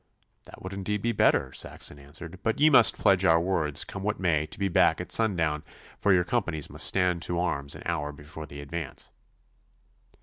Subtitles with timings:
[0.45, 2.39] 'That would indeed be better.' Saxon answered.
[2.41, 5.63] 'But ye must pledge your words, come what may, to be back at sundown,
[5.99, 9.11] for your companies must stand to arms an hour before the advance.